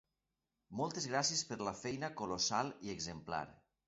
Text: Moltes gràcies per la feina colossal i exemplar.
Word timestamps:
Moltes 0.77 1.05
gràcies 1.11 1.43
per 1.49 1.57
la 1.67 1.73
feina 1.81 2.09
colossal 2.21 2.73
i 2.89 2.93
exemplar. 2.95 3.43